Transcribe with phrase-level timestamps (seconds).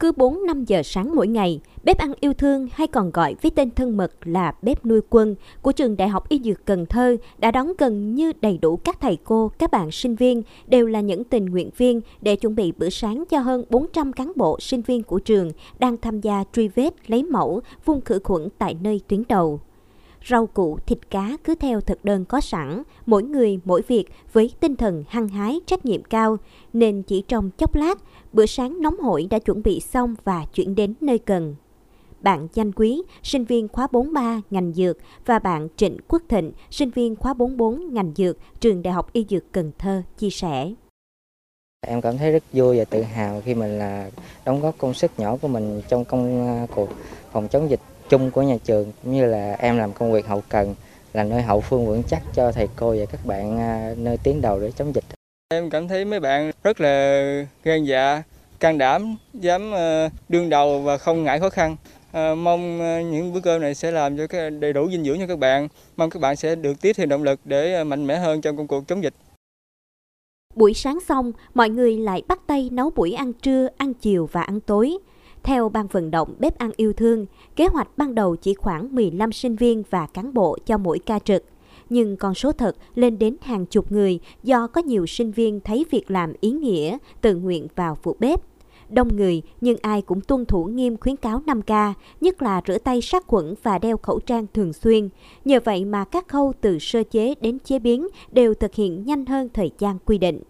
[0.00, 3.70] Cứ 4-5 giờ sáng mỗi ngày, bếp ăn yêu thương hay còn gọi với tên
[3.70, 7.50] thân mật là bếp nuôi quân của trường Đại học Y Dược Cần Thơ đã
[7.50, 11.24] đón gần như đầy đủ các thầy cô, các bạn sinh viên đều là những
[11.24, 15.02] tình nguyện viên để chuẩn bị bữa sáng cho hơn 400 cán bộ sinh viên
[15.02, 19.22] của trường đang tham gia truy vết, lấy mẫu, phun khử khuẩn tại nơi tuyến
[19.28, 19.60] đầu
[20.28, 24.50] rau củ, thịt cá cứ theo thực đơn có sẵn, mỗi người mỗi việc với
[24.60, 26.36] tinh thần hăng hái, trách nhiệm cao,
[26.72, 27.98] nên chỉ trong chốc lát,
[28.32, 31.54] bữa sáng nóng hổi đã chuẩn bị xong và chuyển đến nơi cần.
[32.20, 36.90] Bạn Danh Quý, sinh viên khóa 43 ngành dược và bạn Trịnh Quốc Thịnh, sinh
[36.90, 40.72] viên khóa 44 ngành dược, trường Đại học Y Dược Cần Thơ chia sẻ.
[41.86, 44.10] Em cảm thấy rất vui và tự hào khi mình là
[44.44, 46.88] đóng góp công sức nhỏ của mình trong công à, cuộc
[47.32, 50.42] phòng chống dịch chung của nhà trường cũng như là em làm công việc hậu
[50.48, 50.74] cần
[51.12, 54.40] là nơi hậu phương vững chắc cho thầy cô và các bạn à, nơi tiến
[54.40, 55.04] đầu để chống dịch.
[55.48, 57.22] Em cảm thấy mấy bạn rất là
[57.64, 58.22] gan dạ,
[58.60, 61.76] can đảm, dám ờ, đương đầu và không ngại khó khăn.
[62.12, 62.78] À, mong
[63.10, 65.68] những bữa cơm này sẽ làm cho cái đầy đủ dinh dưỡng cho các bạn.
[65.96, 68.66] Mong các bạn sẽ được tiếp thêm động lực để mạnh mẽ hơn trong công
[68.66, 69.14] cuộc chống dịch.
[70.54, 74.42] Buổi sáng xong, mọi người lại bắt tay nấu buổi ăn trưa, ăn chiều và
[74.42, 74.98] ăn tối.
[75.48, 79.32] Theo ban vận động Bếp ăn yêu thương, kế hoạch ban đầu chỉ khoảng 15
[79.32, 81.44] sinh viên và cán bộ cho mỗi ca trực.
[81.90, 85.84] Nhưng con số thật lên đến hàng chục người do có nhiều sinh viên thấy
[85.90, 88.40] việc làm ý nghĩa, tự nguyện vào phụ bếp.
[88.88, 93.00] Đông người nhưng ai cũng tuân thủ nghiêm khuyến cáo 5K, nhất là rửa tay
[93.00, 95.08] sát khuẩn và đeo khẩu trang thường xuyên.
[95.44, 99.26] Nhờ vậy mà các khâu từ sơ chế đến chế biến đều thực hiện nhanh
[99.26, 100.40] hơn thời gian quy định.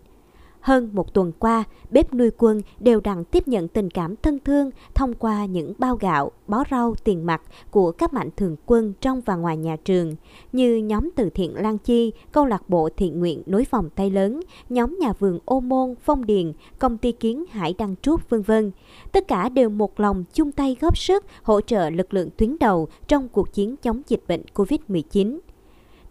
[0.60, 4.70] Hơn một tuần qua, bếp nuôi quân đều đặn tiếp nhận tình cảm thân thương
[4.94, 9.20] thông qua những bao gạo, bó rau, tiền mặt của các mạnh thường quân trong
[9.20, 10.16] và ngoài nhà trường,
[10.52, 14.40] như nhóm từ thiện Lan Chi, câu lạc bộ thiện nguyện nối vòng tay lớn,
[14.68, 18.70] nhóm nhà vườn Ô Môn, Phong Điền, công ty kiến Hải Đăng Trúc, vân vân.
[19.12, 22.88] Tất cả đều một lòng chung tay góp sức hỗ trợ lực lượng tuyến đầu
[23.08, 25.38] trong cuộc chiến chống dịch bệnh COVID-19.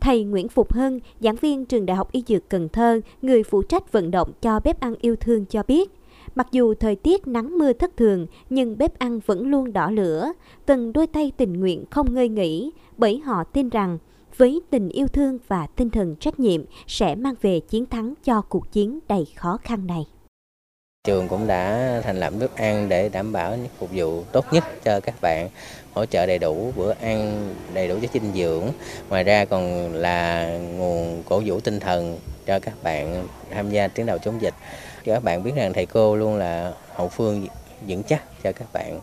[0.07, 3.61] Thầy Nguyễn Phục Hân, giảng viên trường Đại học Y Dược Cần Thơ, người phụ
[3.61, 5.91] trách vận động cho bếp ăn yêu thương cho biết,
[6.35, 10.31] Mặc dù thời tiết nắng mưa thất thường, nhưng bếp ăn vẫn luôn đỏ lửa,
[10.65, 13.97] từng đôi tay tình nguyện không ngơi nghỉ, bởi họ tin rằng
[14.37, 18.41] với tình yêu thương và tinh thần trách nhiệm sẽ mang về chiến thắng cho
[18.41, 20.05] cuộc chiến đầy khó khăn này.
[21.03, 24.99] Trường cũng đã thành lập bếp ăn để đảm bảo phục vụ tốt nhất cho
[24.99, 25.49] các bạn,
[25.93, 28.63] hỗ trợ đầy đủ bữa ăn, đầy đủ chất dinh dưỡng.
[29.09, 34.07] Ngoài ra còn là nguồn cổ vũ tinh thần cho các bạn tham gia tuyến
[34.07, 34.53] đầu chống dịch.
[35.05, 37.47] Cho các bạn biết rằng thầy cô luôn là hậu phương
[37.87, 38.99] vững chắc cho các bạn.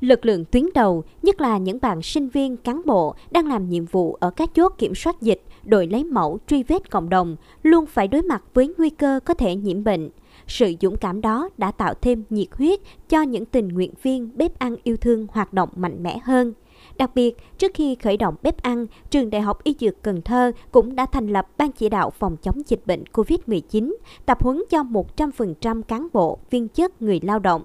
[0.00, 3.84] Lực lượng tuyến đầu, nhất là những bạn sinh viên, cán bộ đang làm nhiệm
[3.84, 7.86] vụ ở các chốt kiểm soát dịch, đội lấy mẫu, truy vết cộng đồng, luôn
[7.86, 10.10] phải đối mặt với nguy cơ có thể nhiễm bệnh.
[10.46, 14.58] Sự dũng cảm đó đã tạo thêm nhiệt huyết cho những tình nguyện viên bếp
[14.58, 16.52] ăn yêu thương hoạt động mạnh mẽ hơn.
[16.96, 20.52] Đặc biệt, trước khi khởi động bếp ăn, Trường Đại học Y Dược Cần Thơ
[20.72, 23.94] cũng đã thành lập Ban chỉ đạo phòng chống dịch bệnh COVID-19,
[24.26, 27.64] tập huấn cho 100% cán bộ, viên chức, người lao động,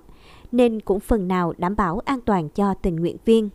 [0.51, 3.50] nên cũng phần nào đảm bảo an toàn cho tình nguyện viên.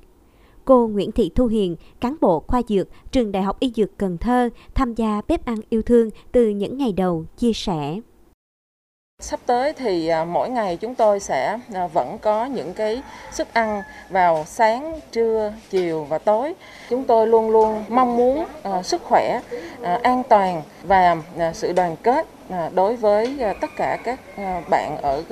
[0.65, 4.19] Cô Nguyễn Thị Thu Hiền, cán bộ khoa dược, Trường Đại học Y Dược Cần
[4.19, 8.01] Thơ, tham gia bếp ăn yêu thương từ những ngày đầu, chia sẻ.
[9.25, 13.03] Sắp tới thì à, mỗi ngày chúng tôi sẽ à, vẫn có những cái
[13.33, 16.55] sức ăn vào sáng, trưa, chiều và tối.
[16.91, 19.41] Chúng tôi luôn luôn mong muốn à, sức khỏe,
[20.03, 21.17] an toàn và
[21.53, 22.27] sự đoàn kết
[22.75, 24.21] đối với tất cả các
[24.69, 25.23] bạn ở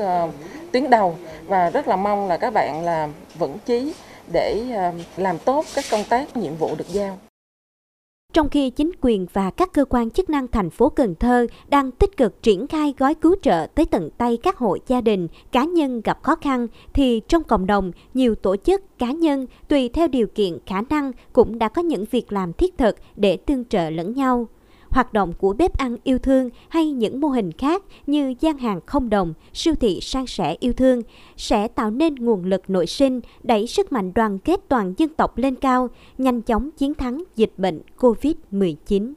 [0.73, 1.17] tuyến đầu
[1.47, 3.95] và rất là mong là các bạn là vững chí
[4.33, 4.63] để
[5.17, 7.19] làm tốt các công tác nhiệm vụ được giao.
[8.33, 11.91] Trong khi chính quyền và các cơ quan chức năng thành phố Cần Thơ đang
[11.91, 15.65] tích cực triển khai gói cứu trợ tới tận tay các hộ gia đình, cá
[15.65, 20.09] nhân gặp khó khăn, thì trong cộng đồng, nhiều tổ chức, cá nhân tùy theo
[20.09, 23.91] điều kiện khả năng cũng đã có những việc làm thiết thực để tương trợ
[23.91, 24.47] lẫn nhau
[24.93, 28.81] hoạt động của bếp ăn yêu thương hay những mô hình khác như gian hàng
[28.87, 31.03] không đồng, siêu thị sang sẻ yêu thương
[31.37, 35.39] sẽ tạo nên nguồn lực nội sinh, đẩy sức mạnh đoàn kết toàn dân tộc
[35.39, 39.13] lên cao, nhanh chóng chiến thắng dịch bệnh COVID-19.